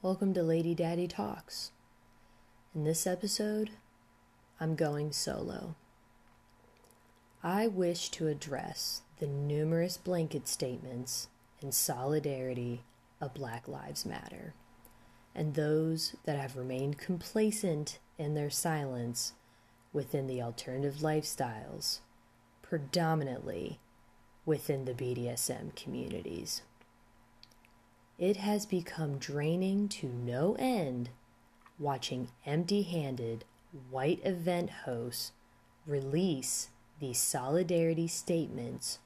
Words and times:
Welcome 0.00 0.32
to 0.34 0.44
Lady 0.44 0.76
Daddy 0.76 1.08
Talks. 1.08 1.72
In 2.72 2.84
this 2.84 3.04
episode, 3.04 3.70
I'm 4.60 4.76
going 4.76 5.10
solo. 5.10 5.74
I 7.42 7.66
wish 7.66 8.08
to 8.10 8.28
address 8.28 9.02
the 9.18 9.26
numerous 9.26 9.96
blanket 9.96 10.46
statements 10.46 11.26
in 11.60 11.72
solidarity 11.72 12.84
of 13.20 13.34
Black 13.34 13.66
Lives 13.66 14.06
Matter 14.06 14.54
and 15.34 15.54
those 15.54 16.14
that 16.26 16.38
have 16.38 16.56
remained 16.56 16.98
complacent 16.98 17.98
in 18.18 18.34
their 18.34 18.50
silence 18.50 19.32
within 19.92 20.28
the 20.28 20.40
alternative 20.40 20.98
lifestyles, 21.00 21.98
predominantly 22.62 23.80
within 24.46 24.84
the 24.84 24.94
BDSM 24.94 25.74
communities. 25.74 26.62
It 28.18 28.38
has 28.38 28.66
become 28.66 29.18
draining 29.18 29.88
to 29.90 30.08
no 30.08 30.56
end 30.58 31.10
watching 31.78 32.30
empty 32.44 32.82
handed 32.82 33.44
white 33.90 34.20
event 34.24 34.70
hosts 34.84 35.32
release 35.86 36.70
these 37.00 37.18
solidarity 37.18 38.08
statements 38.08 38.98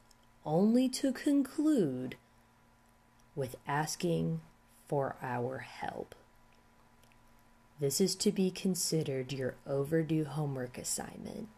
only 0.46 0.88
to 0.88 1.12
conclude 1.12 2.16
with 3.36 3.56
asking 3.66 4.40
for 4.88 5.16
our 5.22 5.58
help. 5.58 6.14
This 7.80 8.00
is 8.00 8.14
to 8.16 8.32
be 8.32 8.50
considered 8.50 9.32
your 9.32 9.56
overdue 9.66 10.24
homework 10.24 10.78
assignment 10.78 11.48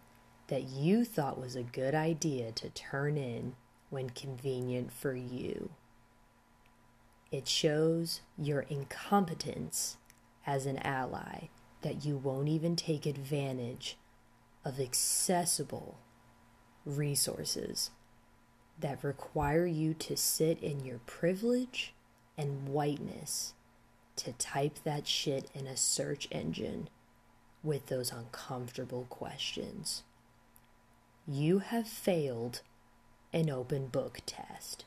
that 0.48 0.64
you 0.64 1.04
thought 1.04 1.40
was 1.40 1.54
a 1.54 1.62
good 1.62 1.94
idea 1.94 2.50
to 2.52 2.70
turn 2.70 3.16
in 3.16 3.54
when 3.90 4.10
convenient 4.10 4.92
for 4.92 5.14
you. 5.14 5.70
It 7.34 7.48
shows 7.48 8.20
your 8.38 8.60
incompetence 8.60 9.96
as 10.46 10.66
an 10.66 10.78
ally 10.78 11.48
that 11.82 12.04
you 12.04 12.16
won't 12.16 12.46
even 12.46 12.76
take 12.76 13.06
advantage 13.06 13.96
of 14.64 14.78
accessible 14.78 15.98
resources 16.86 17.90
that 18.78 19.02
require 19.02 19.66
you 19.66 19.94
to 19.94 20.16
sit 20.16 20.62
in 20.62 20.84
your 20.84 21.00
privilege 21.06 21.92
and 22.38 22.68
whiteness 22.68 23.54
to 24.14 24.30
type 24.34 24.78
that 24.84 25.08
shit 25.08 25.50
in 25.54 25.66
a 25.66 25.76
search 25.76 26.28
engine 26.30 26.88
with 27.64 27.86
those 27.86 28.12
uncomfortable 28.12 29.06
questions. 29.10 30.04
You 31.26 31.58
have 31.58 31.88
failed 31.88 32.60
an 33.32 33.50
open 33.50 33.88
book 33.88 34.20
test. 34.24 34.84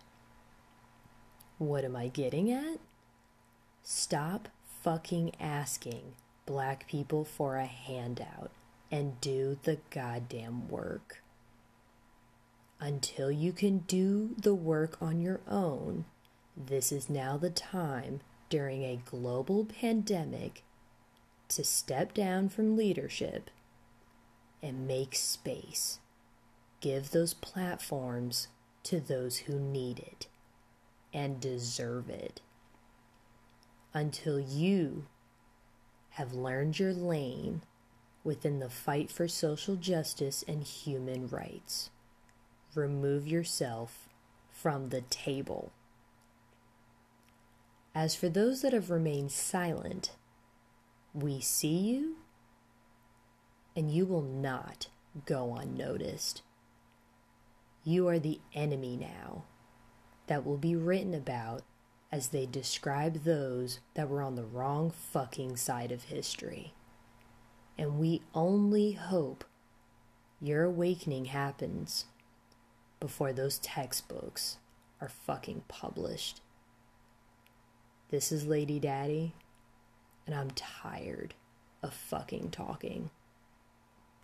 What 1.58 1.84
am 1.84 1.96
I 1.96 2.08
getting 2.08 2.52
at? 2.52 2.78
Stop 3.82 4.50
fucking 4.84 5.32
asking 5.40 6.14
black 6.46 6.88
people 6.88 7.24
for 7.24 7.58
a 7.58 7.66
handout 7.66 8.52
and 8.92 9.20
do 9.22 9.58
the 9.64 9.80
goddamn 9.90 10.70
work. 10.70 11.24
Until 12.80 13.32
you 13.32 13.52
can 13.52 13.80
do 13.80 14.36
the 14.38 14.54
work 14.54 15.02
on 15.02 15.20
your 15.20 15.40
own, 15.48 16.06
this 16.56 16.92
is 16.92 17.10
now 17.10 17.38
the 17.38 17.50
time 17.50 18.20
during 18.50 18.84
a 18.84 19.02
global 19.10 19.66
pandemic 19.66 20.64
to 21.50 21.64
step 21.64 22.14
down 22.14 22.50
from 22.50 22.78
leadership 22.78 23.50
and 24.62 24.88
make 24.88 25.16
space. 25.16 25.98
Give 26.82 27.10
those 27.10 27.34
platforms 27.34 28.48
to 28.84 29.00
those 29.00 29.38
who 29.38 29.60
need 29.60 29.98
it 29.98 30.28
and 31.18 31.42
deserve 31.42 32.12
it 32.12 32.42
until 33.92 34.40
you 34.40 35.08
have 36.12 36.32
learned 36.32 36.78
your 36.78 36.94
lane 36.94 37.64
within 38.24 38.60
the 38.60 38.70
fight 38.70 39.10
for 39.10 39.28
social 39.28 39.76
justice 39.76 40.44
and 40.48 40.64
human 40.64 41.28
rights. 41.28 41.90
Remove 42.76 43.26
yourself 43.26 44.08
from 44.52 44.90
the 44.90 45.02
table. 45.02 45.72
As 47.96 48.14
for 48.14 48.30
those 48.30 48.62
that 48.62 48.74
have 48.74 48.92
remained 48.92 49.32
silent, 49.32 50.12
we 51.16 51.42
see 51.42 51.78
you 51.78 52.18
and 53.76 53.90
you 53.90 54.06
will 54.06 54.22
not 54.22 54.86
go 55.26 55.56
unnoticed. 55.56 56.44
You 57.84 58.08
are 58.08 58.20
the 58.20 58.40
enemy 58.54 58.98
now 58.98 59.46
that 60.28 60.46
will 60.46 60.58
be 60.58 60.76
written 60.76 61.14
about 61.14 61.64
as 62.12 62.30
they 62.30 62.46
describe 62.46 63.24
those 63.24 63.80
that 63.96 64.10
were 64.10 64.22
on 64.22 64.36
the 64.36 64.46
wrong 64.46 64.92
fucking 64.92 65.58
side 65.58 65.92
of 65.92 66.04
history. 66.04 66.74
And 67.78 68.00
we 68.00 68.22
only 68.34 68.94
hope 68.94 69.44
your 70.40 70.64
awakening 70.64 71.26
happens 71.26 72.06
before 73.00 73.34
those 73.34 73.60
textbooks 73.60 74.58
are 75.02 75.10
fucking 75.10 75.64
published. 75.68 76.42
This 78.10 78.32
is 78.32 78.48
Lady 78.48 78.80
Daddy, 78.80 79.34
and 80.26 80.34
I'm 80.34 80.52
tired 80.52 81.34
of 81.84 81.94
fucking 81.94 82.52
talking. 82.52 83.10